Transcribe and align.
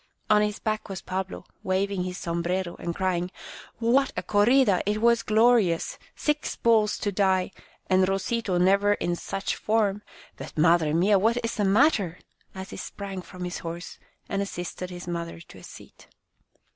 On 0.31 0.41
his 0.41 0.57
back 0.57 0.89
was 0.89 1.03
Pablo, 1.03 1.45
waving 1.61 2.05
his 2.05 2.17
sombrero^ 2.17 2.75
and 2.79 2.95
crying," 2.95 3.29
What 3.77 4.11
a 4.17 4.23
corrida! 4.23 4.81
It 4.87 4.99
was 4.99 5.21
glorious! 5.21 5.99
Six 6.15 6.55
bulls 6.55 6.97
to 6.97 7.11
die, 7.11 7.51
and 7.85 8.09
Rosito 8.09 8.57
never 8.57 8.93
in 8.95 9.15
such 9.15 9.55
form! 9.55 10.01
But, 10.37 10.57
madre 10.57 10.93
mia, 10.93 11.19
what 11.19 11.37
is 11.45 11.53
the 11.53 11.65
matter?" 11.65 12.17
as 12.55 12.71
he 12.71 12.77
sprang 12.77 13.21
from 13.21 13.43
his 13.43 13.59
horse 13.59 13.99
and 14.27 14.41
assisted 14.41 14.89
his 14.89 15.07
mother 15.07 15.39
to 15.39 15.59
a 15.59 15.63
seat. 15.63 16.07